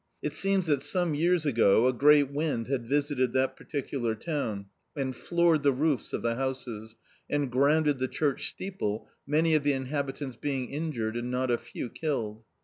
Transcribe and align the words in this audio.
It 0.23 0.33
seems 0.33 0.65
that 0.65 0.81
some 0.81 1.13
years 1.13 1.45
ago, 1.45 1.85
a 1.85 1.93
great 1.93 2.31
wind 2.31 2.65
had 2.65 2.87
visited 2.89 3.33
that 3.33 3.55
particular 3.55 4.15
town, 4.15 4.65
and 4.95 5.15
floored 5.15 5.61
the 5.61 5.71
roofs 5.71 6.11
of 6.11 6.23
the 6.23 6.33
houses, 6.33 6.95
and 7.29 7.51
grounded 7.51 7.99
the 7.99 8.07
church 8.07 8.49
steeple, 8.49 9.07
many 9.27 9.53
of 9.53 9.61
the 9.61 9.73
inhabitants 9.73 10.37
being 10.37 10.69
in 10.71 10.91
jured, 10.91 11.19
and 11.19 11.29
not 11.29 11.51
a 11.51 11.57
few 11.59 11.91
lulled. 12.01 12.43